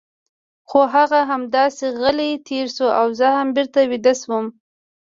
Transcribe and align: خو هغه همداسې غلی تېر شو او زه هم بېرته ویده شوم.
خو 0.69 0.79
هغه 0.95 1.19
همداسې 1.31 1.85
غلی 1.99 2.31
تېر 2.47 2.65
شو 2.75 2.87
او 2.99 3.07
زه 3.19 3.27
هم 3.37 3.47
بېرته 3.55 3.79
ویده 3.91 4.13
شوم. 4.21 4.45